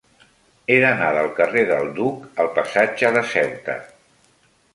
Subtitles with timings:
[0.69, 3.79] He d'anar del carrer del Duc al passatge de Ceuta.